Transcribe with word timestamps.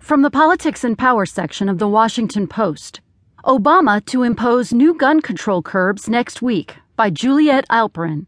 From 0.00 0.22
the 0.22 0.30
Politics 0.30 0.82
and 0.82 0.98
Power 0.98 1.24
section 1.24 1.68
of 1.68 1.78
the 1.78 1.86
Washington 1.86 2.48
Post 2.48 3.00
Obama 3.44 4.04
to 4.06 4.24
impose 4.24 4.72
new 4.72 4.92
gun 4.94 5.20
control 5.20 5.62
curbs 5.62 6.08
next 6.08 6.42
week 6.42 6.76
by 6.96 7.10
Juliet 7.10 7.64
Eilperin. 7.68 8.26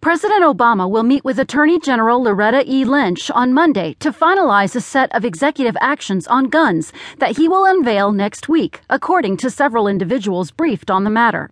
President 0.00 0.42
Obama 0.42 0.88
will 0.88 1.02
meet 1.02 1.24
with 1.24 1.38
Attorney 1.38 1.78
General 1.78 2.22
Loretta 2.22 2.62
E. 2.66 2.84
Lynch 2.84 3.30
on 3.32 3.52
Monday 3.52 3.94
to 3.98 4.12
finalize 4.12 4.76
a 4.76 4.80
set 4.80 5.14
of 5.14 5.24
executive 5.24 5.76
actions 5.80 6.26
on 6.28 6.44
guns 6.44 6.92
that 7.18 7.36
he 7.36 7.48
will 7.48 7.64
unveil 7.66 8.12
next 8.12 8.48
week, 8.48 8.80
according 8.88 9.36
to 9.36 9.50
several 9.50 9.88
individuals 9.88 10.50
briefed 10.50 10.90
on 10.90 11.04
the 11.04 11.10
matter. 11.10 11.50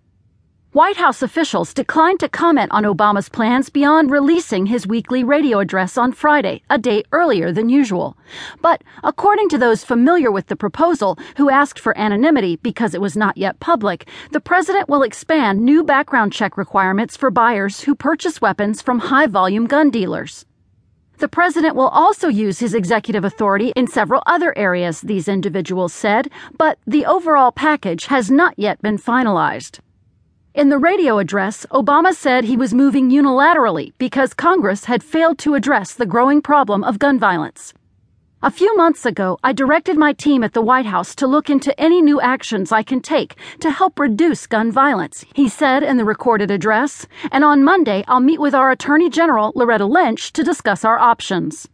White 0.72 0.96
House 0.96 1.20
officials 1.20 1.74
declined 1.74 2.18
to 2.20 2.30
comment 2.30 2.72
on 2.72 2.84
Obama's 2.84 3.28
plans 3.28 3.68
beyond 3.68 4.10
releasing 4.10 4.64
his 4.64 4.86
weekly 4.86 5.22
radio 5.22 5.58
address 5.58 5.98
on 5.98 6.12
Friday, 6.12 6.62
a 6.70 6.78
day 6.78 7.02
earlier 7.12 7.52
than 7.52 7.68
usual. 7.68 8.16
But 8.62 8.82
according 9.04 9.50
to 9.50 9.58
those 9.58 9.84
familiar 9.84 10.30
with 10.30 10.46
the 10.46 10.56
proposal 10.56 11.18
who 11.36 11.50
asked 11.50 11.78
for 11.78 11.96
anonymity 11.98 12.56
because 12.56 12.94
it 12.94 13.02
was 13.02 13.18
not 13.18 13.36
yet 13.36 13.60
public, 13.60 14.08
the 14.30 14.40
president 14.40 14.88
will 14.88 15.02
expand 15.02 15.60
new 15.60 15.84
background 15.84 16.32
check 16.32 16.56
requirements 16.56 17.18
for 17.18 17.30
buyers 17.30 17.82
who 17.82 17.94
purchase 17.94 18.40
weapons 18.40 18.80
from 18.80 18.98
high 18.98 19.26
volume 19.26 19.66
gun 19.66 19.90
dealers. 19.90 20.46
The 21.18 21.28
president 21.28 21.76
will 21.76 21.88
also 21.88 22.28
use 22.28 22.60
his 22.60 22.72
executive 22.72 23.26
authority 23.26 23.74
in 23.76 23.88
several 23.88 24.22
other 24.24 24.56
areas, 24.56 25.02
these 25.02 25.28
individuals 25.28 25.92
said, 25.92 26.30
but 26.56 26.78
the 26.86 27.04
overall 27.04 27.52
package 27.52 28.06
has 28.06 28.30
not 28.30 28.54
yet 28.56 28.80
been 28.80 28.96
finalized. 28.96 29.80
In 30.54 30.68
the 30.68 30.76
radio 30.76 31.18
address, 31.18 31.64
Obama 31.70 32.12
said 32.12 32.44
he 32.44 32.58
was 32.58 32.74
moving 32.74 33.10
unilaterally 33.10 33.94
because 33.96 34.34
Congress 34.34 34.84
had 34.84 35.02
failed 35.02 35.38
to 35.38 35.54
address 35.54 35.94
the 35.94 36.04
growing 36.04 36.42
problem 36.42 36.84
of 36.84 36.98
gun 36.98 37.18
violence. 37.18 37.72
A 38.42 38.50
few 38.50 38.76
months 38.76 39.06
ago, 39.06 39.38
I 39.42 39.54
directed 39.54 39.96
my 39.96 40.12
team 40.12 40.44
at 40.44 40.52
the 40.52 40.60
White 40.60 40.84
House 40.84 41.14
to 41.14 41.26
look 41.26 41.48
into 41.48 41.78
any 41.80 42.02
new 42.02 42.20
actions 42.20 42.70
I 42.70 42.82
can 42.82 43.00
take 43.00 43.36
to 43.60 43.70
help 43.70 43.98
reduce 43.98 44.46
gun 44.46 44.70
violence, 44.70 45.24
he 45.32 45.48
said 45.48 45.82
in 45.82 45.96
the 45.96 46.04
recorded 46.04 46.50
address, 46.50 47.06
and 47.30 47.44
on 47.44 47.64
Monday 47.64 48.04
I'll 48.06 48.20
meet 48.20 48.40
with 48.40 48.54
our 48.54 48.70
Attorney 48.70 49.08
General, 49.08 49.52
Loretta 49.54 49.86
Lynch, 49.86 50.34
to 50.34 50.44
discuss 50.44 50.84
our 50.84 50.98
options. 50.98 51.66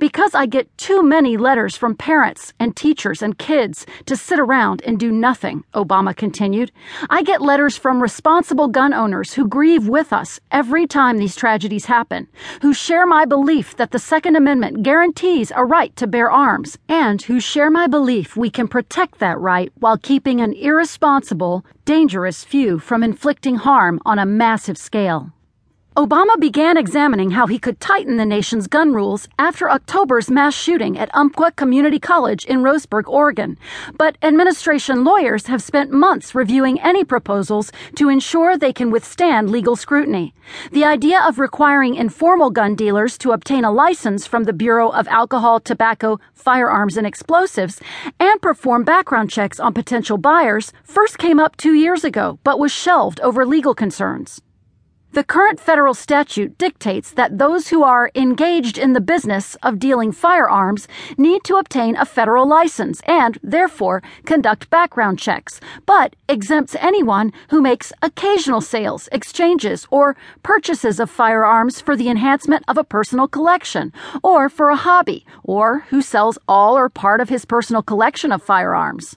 Because 0.00 0.34
I 0.34 0.46
get 0.46 0.78
too 0.78 1.02
many 1.02 1.36
letters 1.36 1.76
from 1.76 1.94
parents 1.94 2.54
and 2.58 2.74
teachers 2.74 3.20
and 3.20 3.36
kids 3.36 3.84
to 4.06 4.16
sit 4.16 4.38
around 4.38 4.80
and 4.86 4.98
do 4.98 5.12
nothing, 5.12 5.62
Obama 5.74 6.16
continued, 6.16 6.72
I 7.10 7.22
get 7.22 7.42
letters 7.42 7.76
from 7.76 8.00
responsible 8.00 8.68
gun 8.68 8.94
owners 8.94 9.34
who 9.34 9.46
grieve 9.46 9.88
with 9.88 10.10
us 10.10 10.40
every 10.50 10.86
time 10.86 11.18
these 11.18 11.36
tragedies 11.36 11.84
happen, 11.84 12.28
who 12.62 12.72
share 12.72 13.06
my 13.06 13.26
belief 13.26 13.76
that 13.76 13.90
the 13.90 13.98
Second 13.98 14.36
Amendment 14.36 14.82
guarantees 14.82 15.52
a 15.54 15.66
right 15.66 15.94
to 15.96 16.06
bear 16.06 16.30
arms, 16.30 16.78
and 16.88 17.20
who 17.20 17.38
share 17.38 17.70
my 17.70 17.86
belief 17.86 18.38
we 18.38 18.48
can 18.48 18.68
protect 18.68 19.18
that 19.18 19.38
right 19.38 19.70
while 19.80 19.98
keeping 19.98 20.40
an 20.40 20.54
irresponsible, 20.54 21.62
dangerous 21.84 22.42
few 22.42 22.78
from 22.78 23.02
inflicting 23.02 23.56
harm 23.56 24.00
on 24.06 24.18
a 24.18 24.24
massive 24.24 24.78
scale. 24.78 25.30
Obama 25.96 26.38
began 26.38 26.76
examining 26.76 27.32
how 27.32 27.48
he 27.48 27.58
could 27.58 27.80
tighten 27.80 28.16
the 28.16 28.24
nation's 28.24 28.68
gun 28.68 28.92
rules 28.94 29.26
after 29.40 29.68
October's 29.68 30.30
mass 30.30 30.54
shooting 30.54 30.96
at 30.96 31.12
Umpqua 31.16 31.50
Community 31.50 31.98
College 31.98 32.44
in 32.44 32.62
Roseburg, 32.62 33.08
Oregon. 33.08 33.58
But 33.98 34.16
administration 34.22 35.02
lawyers 35.02 35.48
have 35.48 35.60
spent 35.60 35.90
months 35.90 36.32
reviewing 36.32 36.80
any 36.80 37.04
proposals 37.04 37.72
to 37.96 38.08
ensure 38.08 38.56
they 38.56 38.72
can 38.72 38.92
withstand 38.92 39.50
legal 39.50 39.74
scrutiny. 39.74 40.32
The 40.70 40.84
idea 40.84 41.20
of 41.26 41.40
requiring 41.40 41.96
informal 41.96 42.50
gun 42.50 42.76
dealers 42.76 43.18
to 43.18 43.32
obtain 43.32 43.64
a 43.64 43.72
license 43.72 44.28
from 44.28 44.44
the 44.44 44.52
Bureau 44.52 44.90
of 44.90 45.08
Alcohol, 45.08 45.58
Tobacco, 45.58 46.20
Firearms, 46.32 46.96
and 46.96 47.06
Explosives 47.06 47.80
and 48.20 48.40
perform 48.40 48.84
background 48.84 49.28
checks 49.28 49.58
on 49.58 49.74
potential 49.74 50.18
buyers 50.18 50.72
first 50.84 51.18
came 51.18 51.40
up 51.40 51.56
two 51.56 51.74
years 51.74 52.04
ago, 52.04 52.38
but 52.44 52.60
was 52.60 52.70
shelved 52.70 53.18
over 53.22 53.44
legal 53.44 53.74
concerns. 53.74 54.40
The 55.12 55.24
current 55.24 55.58
federal 55.58 55.94
statute 55.94 56.56
dictates 56.56 57.10
that 57.10 57.36
those 57.36 57.68
who 57.68 57.82
are 57.82 58.12
engaged 58.14 58.78
in 58.78 58.92
the 58.92 59.00
business 59.00 59.56
of 59.56 59.80
dealing 59.80 60.12
firearms 60.12 60.86
need 61.18 61.42
to 61.44 61.56
obtain 61.56 61.96
a 61.96 62.04
federal 62.04 62.46
license 62.46 63.00
and, 63.06 63.36
therefore, 63.42 64.04
conduct 64.24 64.70
background 64.70 65.18
checks, 65.18 65.60
but 65.84 66.14
exempts 66.28 66.76
anyone 66.78 67.32
who 67.48 67.60
makes 67.60 67.92
occasional 68.02 68.60
sales, 68.60 69.08
exchanges, 69.10 69.84
or 69.90 70.16
purchases 70.44 71.00
of 71.00 71.10
firearms 71.10 71.80
for 71.80 71.96
the 71.96 72.08
enhancement 72.08 72.64
of 72.68 72.78
a 72.78 72.84
personal 72.84 73.26
collection, 73.26 73.92
or 74.22 74.48
for 74.48 74.70
a 74.70 74.76
hobby, 74.76 75.26
or 75.42 75.80
who 75.90 76.00
sells 76.00 76.38
all 76.46 76.78
or 76.78 76.88
part 76.88 77.20
of 77.20 77.28
his 77.28 77.44
personal 77.44 77.82
collection 77.82 78.30
of 78.30 78.44
firearms. 78.44 79.16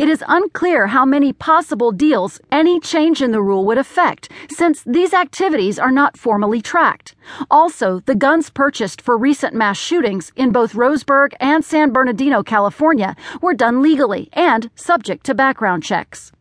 It 0.00 0.08
is 0.08 0.24
unclear 0.26 0.86
how 0.86 1.04
many 1.04 1.34
possible 1.34 1.92
deals 1.92 2.40
any 2.50 2.80
change 2.80 3.20
in 3.20 3.32
the 3.32 3.42
rule 3.42 3.66
would 3.66 3.76
affect, 3.76 4.30
since 4.48 4.82
these 4.84 5.12
activities 5.12 5.78
are 5.78 5.90
not 5.90 6.16
formally 6.16 6.62
tracked. 6.62 7.14
Also, 7.50 8.00
the 8.06 8.14
guns 8.14 8.48
purchased 8.48 9.02
for 9.02 9.18
recent 9.18 9.54
mass 9.54 9.76
shootings 9.76 10.32
in 10.36 10.52
both 10.52 10.72
Roseburg 10.72 11.34
and 11.38 11.62
San 11.62 11.92
Bernardino, 11.92 12.42
California, 12.42 13.14
were 13.42 13.52
done 13.52 13.82
legally 13.82 14.30
and 14.32 14.70
subject 14.74 15.26
to 15.26 15.34
background 15.34 15.82
checks. 15.82 16.32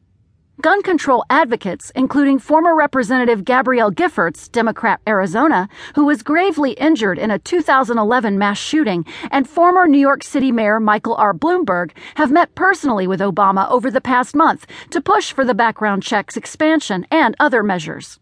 Gun 0.62 0.81
control 0.84 1.24
advocates, 1.30 1.90
including 1.96 2.38
former 2.38 2.75
Representative 2.75 3.46
Gabrielle 3.46 3.94
Giffords, 3.94 4.52
Democrat 4.52 5.00
Arizona, 5.08 5.70
who 5.96 6.06
was 6.06 6.22
gravely 6.22 6.72
injured 6.72 7.18
in 7.18 7.31
a 7.31 7.40
2011 7.40 8.38
mass 8.38 8.58
shooting, 8.58 9.06
and 9.31 9.47
former 9.47 9.88
New 9.88 10.00
York 10.00 10.22
City 10.22 10.52
Mayor 10.52 10.81
Michael 10.81 11.16
R. 11.16 11.34
Bloomberg, 11.34 11.92
have 12.16 12.30
met 12.30 12.56
personally 12.56 13.08
with 13.08 13.22
Obama 13.22 13.72
over 13.72 13.90
the 13.90 14.02
past 14.02 14.36
month 14.36 14.68
to 14.90 15.00
push 15.00 15.31
for 15.31 15.46
the 15.46 15.53
background 15.53 16.03
checks 16.03 16.36
expansion 16.36 17.08
and 17.09 17.38
other 17.40 17.64
measures. 17.64 18.20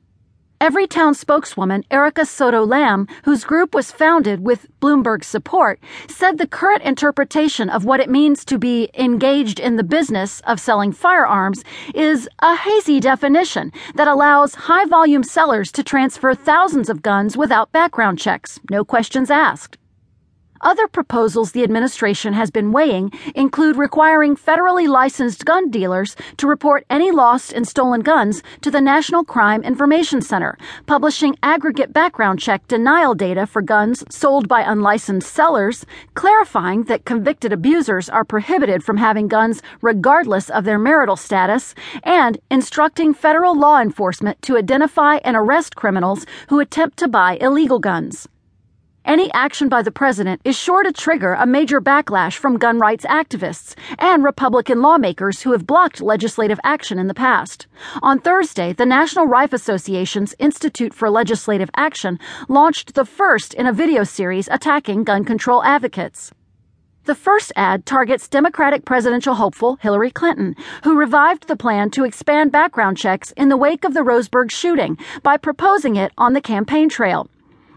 Everytown 0.59 1.15
spokeswoman 1.15 1.83
Erica 1.91 2.25
Soto 2.25 2.65
Lamb, 2.65 3.07
whose 3.25 3.43
group 3.43 3.75
was 3.75 3.91
founded 3.91 4.39
with 4.39 4.67
Bloomberg's 4.79 5.27
support, 5.27 5.79
said 6.09 6.39
the 6.39 6.47
current 6.47 6.81
interpretation 6.81 7.69
of 7.69 7.85
what 7.85 7.99
it 7.99 8.09
means 8.09 8.43
to 8.45 8.57
be 8.57 8.89
engaged 8.95 9.59
in 9.59 9.75
the 9.75 9.83
business 9.83 10.41
of 10.47 10.59
selling 10.59 10.91
firearms 10.91 11.63
is 11.93 12.27
a 12.39 12.55
hazy 12.55 12.99
definition 12.99 13.71
that 13.93 14.07
allows 14.07 14.55
high 14.55 14.85
volume 14.85 15.23
sellers 15.23 15.71
to 15.71 15.83
transfer 15.83 16.33
thousands 16.33 16.89
of 16.89 17.03
guns 17.03 17.37
without 17.37 17.71
background 17.71 18.17
checks, 18.17 18.59
no 18.71 18.83
questions 18.83 19.29
asked. 19.29 19.77
Other 20.61 20.87
proposals 20.87 21.51
the 21.51 21.63
administration 21.63 22.33
has 22.33 22.49
been 22.49 22.71
weighing 22.71 23.11
include 23.35 23.77
requiring 23.77 24.35
federally 24.35 24.87
licensed 24.87 25.45
gun 25.45 25.69
dealers 25.69 26.15
to 26.37 26.47
report 26.47 26.85
any 26.89 27.11
lost 27.11 27.53
and 27.53 27.67
stolen 27.67 28.01
guns 28.01 28.41
to 28.61 28.71
the 28.71 28.81
National 28.81 29.23
Crime 29.23 29.63
Information 29.63 30.21
Center, 30.21 30.57
publishing 30.87 31.35
aggregate 31.43 31.93
background 31.93 32.39
check 32.39 32.67
denial 32.67 33.13
data 33.13 33.45
for 33.45 33.61
guns 33.61 34.03
sold 34.09 34.47
by 34.47 34.61
unlicensed 34.61 35.31
sellers, 35.31 35.85
clarifying 36.15 36.83
that 36.83 37.05
convicted 37.05 37.53
abusers 37.53 38.09
are 38.09 38.25
prohibited 38.25 38.83
from 38.83 38.97
having 38.97 39.27
guns 39.27 39.61
regardless 39.81 40.49
of 40.49 40.63
their 40.63 40.79
marital 40.79 41.15
status, 41.15 41.75
and 42.03 42.39
instructing 42.49 43.13
federal 43.13 43.57
law 43.57 43.79
enforcement 43.79 44.41
to 44.41 44.57
identify 44.57 45.17
and 45.17 45.37
arrest 45.37 45.75
criminals 45.75 46.25
who 46.49 46.59
attempt 46.59 46.97
to 46.97 47.07
buy 47.07 47.37
illegal 47.39 47.79
guns. 47.79 48.27
Any 49.07 49.31
action 49.31 49.69
by 49.69 49.83
the 49.83 49.91
president 49.91 50.41
is 50.43 50.57
sure 50.57 50.83
to 50.83 50.91
trigger 50.91 51.31
a 51.31 51.45
major 51.45 51.79
backlash 51.79 52.33
from 52.33 52.57
gun 52.57 52.77
rights 52.77 53.05
activists 53.05 53.73
and 53.97 54.21
Republican 54.21 54.81
lawmakers 54.81 55.41
who 55.41 55.53
have 55.53 55.65
blocked 55.65 56.01
legislative 56.01 56.59
action 56.65 56.99
in 56.99 57.07
the 57.07 57.13
past. 57.13 57.67
On 58.01 58.19
Thursday, 58.19 58.73
the 58.73 58.85
National 58.85 59.25
Rifle 59.25 59.55
Association's 59.55 60.35
Institute 60.39 60.93
for 60.93 61.09
Legislative 61.09 61.69
Action 61.77 62.19
launched 62.49 62.95
the 62.95 63.05
first 63.05 63.53
in 63.53 63.65
a 63.65 63.71
video 63.71 64.03
series 64.03 64.49
attacking 64.49 65.05
gun 65.05 65.23
control 65.23 65.63
advocates. 65.63 66.33
The 67.05 67.15
first 67.15 67.53
ad 67.55 67.85
targets 67.85 68.27
Democratic 68.27 68.83
presidential 68.83 69.35
hopeful 69.35 69.77
Hillary 69.77 70.11
Clinton, 70.11 70.53
who 70.83 70.99
revived 70.99 71.47
the 71.47 71.55
plan 71.55 71.91
to 71.91 72.03
expand 72.03 72.51
background 72.51 72.97
checks 72.97 73.31
in 73.37 73.47
the 73.47 73.55
wake 73.55 73.85
of 73.85 73.93
the 73.93 74.01
Roseburg 74.01 74.51
shooting 74.51 74.97
by 75.23 75.37
proposing 75.37 75.95
it 75.95 76.11
on 76.17 76.33
the 76.33 76.41
campaign 76.41 76.89
trail. 76.89 77.29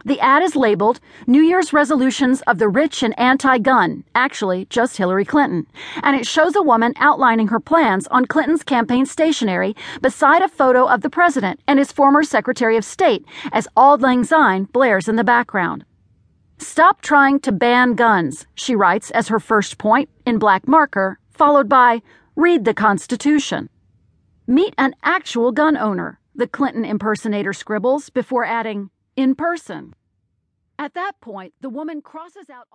The 0.04 0.20
ad 0.20 0.42
is 0.42 0.56
labeled 0.56 0.98
New 1.26 1.42
Year's 1.42 1.74
Resolutions 1.74 2.40
of 2.46 2.58
the 2.58 2.68
Rich 2.68 3.02
and 3.02 3.18
Anti 3.18 3.58
Gun, 3.58 4.02
actually, 4.14 4.64
just 4.70 4.96
Hillary 4.96 5.26
Clinton, 5.26 5.66
and 6.02 6.16
it 6.16 6.26
shows 6.26 6.56
a 6.56 6.62
woman 6.62 6.94
outlining 6.96 7.48
her 7.48 7.60
plans 7.60 8.06
on 8.06 8.24
Clinton's 8.24 8.62
campaign 8.62 9.04
stationery 9.04 9.76
beside 10.00 10.40
a 10.40 10.48
photo 10.48 10.86
of 10.86 11.02
the 11.02 11.10
president 11.10 11.60
and 11.66 11.78
his 11.78 11.92
former 11.92 12.22
Secretary 12.22 12.78
of 12.78 12.84
State 12.84 13.26
as 13.52 13.68
Auld 13.76 14.00
Lang 14.00 14.24
Syne 14.24 14.64
blares 14.72 15.06
in 15.06 15.16
the 15.16 15.24
background. 15.24 15.84
Stop 16.56 17.02
trying 17.02 17.38
to 17.40 17.52
ban 17.52 17.94
guns, 17.94 18.46
she 18.54 18.74
writes 18.74 19.10
as 19.10 19.28
her 19.28 19.40
first 19.40 19.76
point 19.76 20.08
in 20.24 20.38
black 20.38 20.66
marker, 20.66 21.18
followed 21.30 21.68
by 21.68 22.00
Read 22.36 22.64
the 22.64 22.74
Constitution. 22.74 23.68
Meet 24.46 24.74
an 24.78 24.94
actual 25.02 25.52
gun 25.52 25.76
owner, 25.76 26.20
the 26.34 26.46
Clinton 26.46 26.86
impersonator 26.86 27.52
scribbles 27.52 28.08
before 28.08 28.46
adding, 28.46 28.90
in 29.20 29.34
person. 29.34 29.94
At 30.78 30.94
that 30.94 31.20
point, 31.20 31.52
the 31.60 31.68
woman 31.68 32.00
crosses 32.00 32.48
out 32.48 32.68